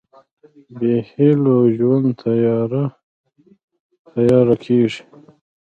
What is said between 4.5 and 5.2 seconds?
کېږي.